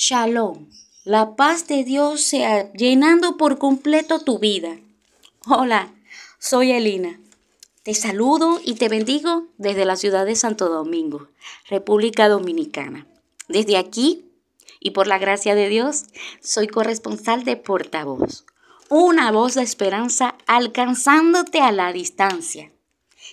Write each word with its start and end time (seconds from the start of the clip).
Shalom. 0.00 0.68
La 1.02 1.34
paz 1.34 1.66
de 1.66 1.82
Dios 1.82 2.22
sea 2.22 2.72
llenando 2.72 3.36
por 3.36 3.58
completo 3.58 4.20
tu 4.20 4.38
vida. 4.38 4.78
Hola, 5.48 5.92
soy 6.38 6.70
Elina. 6.70 7.18
Te 7.82 7.94
saludo 7.94 8.60
y 8.64 8.74
te 8.74 8.88
bendigo 8.88 9.48
desde 9.56 9.84
la 9.84 9.96
ciudad 9.96 10.24
de 10.24 10.36
Santo 10.36 10.68
Domingo, 10.68 11.26
República 11.68 12.28
Dominicana. 12.28 13.08
Desde 13.48 13.76
aquí, 13.76 14.24
y 14.78 14.92
por 14.92 15.08
la 15.08 15.18
gracia 15.18 15.56
de 15.56 15.68
Dios, 15.68 16.04
soy 16.40 16.68
corresponsal 16.68 17.42
de 17.42 17.56
portavoz, 17.56 18.44
una 18.90 19.32
voz 19.32 19.54
de 19.54 19.62
esperanza 19.62 20.36
alcanzándote 20.46 21.58
a 21.58 21.72
la 21.72 21.92
distancia. 21.92 22.70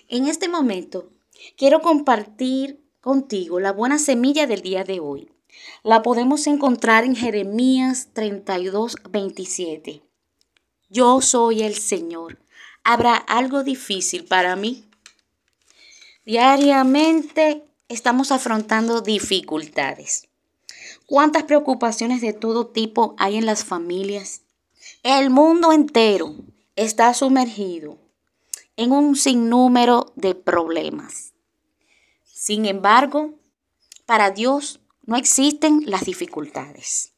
En 0.07 0.25
este 0.25 0.49
momento, 0.49 1.11
quiero 1.57 1.81
compartir 1.81 2.81
contigo 3.01 3.59
la 3.59 3.71
buena 3.71 3.99
semilla 3.99 4.47
del 4.47 4.63
día 4.63 4.83
de 4.83 4.99
hoy 4.99 5.29
la 5.83 6.01
podemos 6.01 6.47
encontrar 6.47 7.03
en 7.03 7.15
Jeremías 7.15 8.09
32, 8.13 8.95
27. 9.09 10.01
Yo 10.89 11.21
soy 11.21 11.61
el 11.61 11.75
Señor. 11.75 12.39
¿Habrá 12.83 13.15
algo 13.15 13.63
difícil 13.63 14.25
para 14.25 14.55
mí? 14.55 14.85
Diariamente 16.25 17.63
estamos 17.87 18.31
afrontando 18.31 19.01
dificultades. 19.01 20.27
¿Cuántas 21.05 21.43
preocupaciones 21.43 22.21
de 22.21 22.33
todo 22.33 22.67
tipo 22.67 23.15
hay 23.19 23.37
en 23.37 23.45
las 23.45 23.63
familias? 23.63 24.41
El 25.03 25.29
mundo 25.29 25.71
entero 25.71 26.35
está 26.75 27.13
sumergido 27.13 27.99
en 28.75 28.91
un 28.91 29.15
sinnúmero 29.15 30.13
de 30.15 30.33
problemas. 30.33 31.33
Sin 32.23 32.65
embargo, 32.65 33.35
para 34.05 34.31
Dios 34.31 34.79
no 35.05 35.15
existen 35.15 35.83
las 35.85 36.05
dificultades. 36.05 37.13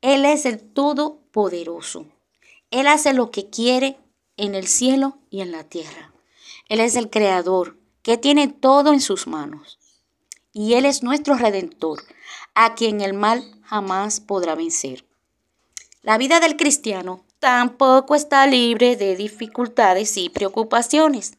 Él 0.00 0.24
es 0.24 0.46
el 0.46 0.60
Todopoderoso. 0.60 2.06
Él 2.70 2.86
hace 2.86 3.12
lo 3.12 3.30
que 3.30 3.50
quiere 3.50 3.98
en 4.36 4.54
el 4.54 4.68
cielo 4.68 5.18
y 5.30 5.40
en 5.40 5.50
la 5.50 5.64
tierra. 5.64 6.12
Él 6.68 6.80
es 6.80 6.94
el 6.96 7.10
Creador, 7.10 7.76
que 8.02 8.16
tiene 8.16 8.48
todo 8.48 8.92
en 8.92 9.00
sus 9.00 9.26
manos. 9.26 9.78
Y 10.52 10.74
Él 10.74 10.84
es 10.84 11.02
nuestro 11.02 11.36
Redentor, 11.36 12.02
a 12.54 12.74
quien 12.74 13.00
el 13.00 13.14
mal 13.14 13.44
jamás 13.62 14.20
podrá 14.20 14.54
vencer. 14.54 15.04
La 16.02 16.18
vida 16.18 16.40
del 16.40 16.56
cristiano 16.56 17.24
tampoco 17.38 18.14
está 18.14 18.46
libre 18.46 18.96
de 18.96 19.16
dificultades 19.16 20.16
y 20.16 20.28
preocupaciones, 20.28 21.38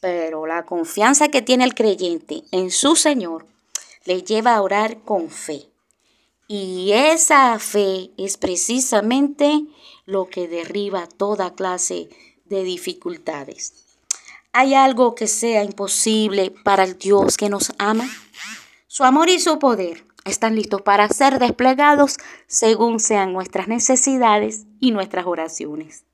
pero 0.00 0.46
la 0.46 0.64
confianza 0.66 1.28
que 1.28 1.42
tiene 1.42 1.64
el 1.64 1.74
creyente 1.74 2.44
en 2.50 2.70
su 2.70 2.96
Señor 2.96 3.46
le 4.06 4.22
lleva 4.22 4.54
a 4.54 4.62
orar 4.62 5.02
con 5.02 5.28
fe. 5.30 5.68
Y 6.48 6.92
esa 6.92 7.58
fe 7.58 8.10
es 8.16 8.36
precisamente 8.36 9.66
lo 10.06 10.28
que 10.28 10.48
derriba 10.48 11.06
toda 11.06 11.54
clase 11.54 12.08
de 12.44 12.62
dificultades. 12.62 13.74
¿Hay 14.52 14.74
algo 14.74 15.14
que 15.14 15.26
sea 15.26 15.64
imposible 15.64 16.50
para 16.50 16.84
el 16.84 16.96
Dios 16.98 17.36
que 17.36 17.50
nos 17.50 17.72
ama? 17.78 18.08
Su 18.86 19.04
amor 19.04 19.28
y 19.28 19.40
su 19.40 19.58
poder 19.58 20.04
están 20.24 20.54
listos 20.54 20.82
para 20.82 21.08
ser 21.08 21.38
desplegados 21.38 22.16
según 22.46 23.00
sean 23.00 23.32
nuestras 23.32 23.68
necesidades 23.68 24.64
y 24.80 24.92
nuestras 24.92 25.26
oraciones. 25.26 26.04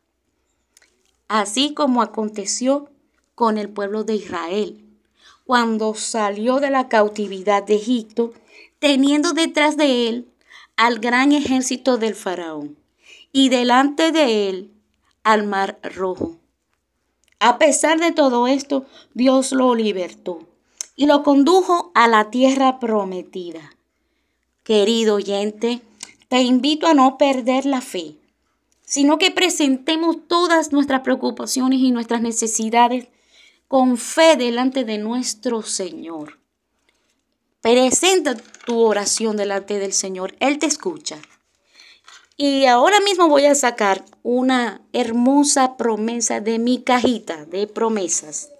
Así 1.29 1.73
como 1.75 2.03
aconteció 2.03 2.91
con 3.35 3.59
el 3.59 3.71
pueblo 3.71 4.05
de 4.05 4.15
Israel 4.17 4.92
cuando 5.45 5.95
salió 5.95 6.61
de 6.61 6.71
la 6.71 6.89
cautividad 6.89 7.63
de 7.63 7.77
Egipto, 7.77 8.33
teniendo 8.79 9.33
detrás 9.33 9.77
de 9.77 10.09
él 10.09 10.29
al 10.77 10.99
gran 10.99 11.33
ejército 11.33 11.99
del 11.99 12.15
faraón 12.15 12.77
y 13.33 13.49
delante 13.49 14.13
de 14.13 14.49
él 14.49 14.71
al 15.23 15.47
mar 15.47 15.79
rojo. 15.83 16.37
A 17.39 17.59
pesar 17.59 17.99
de 17.99 18.13
todo 18.13 18.47
esto, 18.47 18.87
Dios 19.15 19.53
lo 19.53 19.75
libertó 19.75 20.47
y 20.95 21.07
lo 21.07 21.23
condujo 21.23 21.91
a 21.95 22.07
la 22.09 22.31
tierra 22.31 22.79
prometida. 22.79 23.75
Querido 24.63 25.17
oyente, 25.17 25.81
te 26.29 26.43
invito 26.43 26.87
a 26.87 26.95
no 26.95 27.19
perder 27.19 27.67
la 27.67 27.81
fe, 27.81 28.17
sino 28.85 29.19
que 29.19 29.31
presentemos 29.31 30.17
todas 30.29 30.73
nuestras 30.73 31.01
preocupaciones 31.01 31.81
y 31.81 31.91
nuestras 31.91 32.23
necesidades 32.23 33.09
con 33.73 33.97
fe 33.97 34.37
delante 34.37 34.85
de 34.85 34.99
nuestro 34.99 35.63
Señor. 35.63 36.39
Presenta 37.63 38.35
tu 38.67 38.79
oración 38.81 39.39
delante 39.39 39.79
del 39.79 39.95
Señor. 39.95 40.37
Él 40.41 40.59
te 40.59 40.67
escucha. 40.67 41.17
Y 42.37 42.67
ahora 42.67 43.01
mismo 43.01 43.29
voy 43.29 43.47
a 43.47 43.55
sacar 43.55 44.05
una 44.23 44.83
hermosa 44.93 45.79
promesa 45.79 46.41
de 46.41 46.59
mi 46.59 46.83
cajita 46.83 47.47
de 47.47 47.67
promesas. 47.67 48.51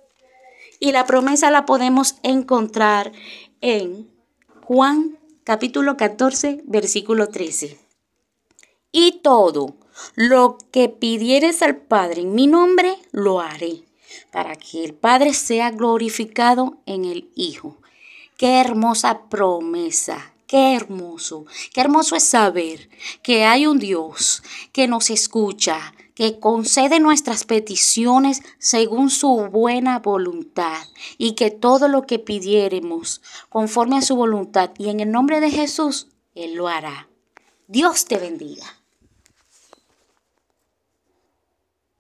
Y 0.81 0.93
la 0.93 1.05
promesa 1.05 1.51
la 1.51 1.67
podemos 1.67 2.15
encontrar 2.23 3.13
en 3.61 4.11
Juan 4.65 5.19
capítulo 5.45 5.99
14, 5.99 6.63
versículo 6.65 7.29
13. 7.29 7.79
Y 8.93 9.21
todo 9.23 9.75
lo 10.15 10.57
que 10.71 10.89
pidieres 10.89 11.61
al 11.61 11.77
Padre 11.77 12.23
en 12.23 12.35
mi 12.35 12.47
nombre, 12.47 12.97
lo 13.11 13.41
haré 13.41 13.83
para 14.31 14.57
que 14.57 14.85
el 14.85 14.95
Padre 14.95 15.35
sea 15.35 15.71
glorificado 15.71 16.79
en 16.87 17.05
el 17.05 17.31
Hijo. 17.35 17.79
Qué 18.37 18.61
hermosa 18.61 19.29
promesa, 19.29 20.33
qué 20.47 20.75
hermoso, 20.75 21.47
qué 21.73 21.81
hermoso 21.81 22.17
es 22.17 22.25
saber 22.25 22.91
que 23.23 23.45
hay 23.45 23.67
un 23.67 23.79
Dios 23.79 24.43
que 24.73 24.89
nos 24.89 25.11
escucha, 25.11 25.95
que 26.15 26.39
concede 26.39 27.01
nuestras 27.01 27.45
peticiones 27.45 28.43
según 28.59 29.11
su 29.11 29.49
buena 29.51 29.99
voluntad 30.01 30.87
y 31.19 31.33
que 31.33 31.51
todo 31.51 31.89
lo 31.89 32.03
que 32.03 32.19
pidiéremos 32.19 33.23
conforme 33.49 33.97
a 33.97 34.03
su 34.03 34.17
voluntad 34.17 34.71
y 34.79 34.91
en 34.91 35.01
el 35.01 35.11
nombre 35.11 35.41
de 35.41 35.51
Jesús, 35.51 36.09
Él 36.35 36.55
lo 36.55 36.69
hará. 36.69 37.09
Dios 37.69 38.05
te 38.05 38.19
bendiga. 38.19 38.82